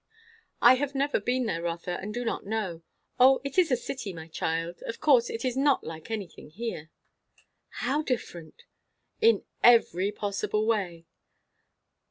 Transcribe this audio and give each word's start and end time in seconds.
"I 0.63 0.73
have 0.77 0.95
never 0.95 1.19
been 1.19 1.45
there, 1.45 1.61
Rotha, 1.61 1.99
and 2.01 2.11
do 2.11 2.25
not 2.25 2.43
know. 2.43 2.81
O 3.19 3.39
it 3.43 3.59
is 3.59 3.69
a 3.71 3.77
city, 3.77 4.13
my 4.13 4.27
child; 4.27 4.81
of 4.87 4.99
course; 4.99 5.29
it 5.29 5.45
is 5.45 5.55
not 5.55 5.83
like 5.83 6.09
anything 6.09 6.49
here." 6.49 6.89
"How 7.85 8.01
different?" 8.01 8.63
"In 9.21 9.45
every 9.61 10.11
possible 10.11 10.65
way." 10.65 11.05